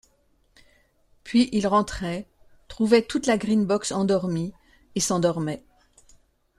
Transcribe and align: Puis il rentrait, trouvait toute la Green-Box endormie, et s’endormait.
Puis 1.23 1.47
il 1.51 1.67
rentrait, 1.67 2.27
trouvait 2.67 3.03
toute 3.03 3.27
la 3.27 3.37
Green-Box 3.37 3.91
endormie, 3.91 4.51
et 4.95 4.99
s’endormait. 4.99 5.63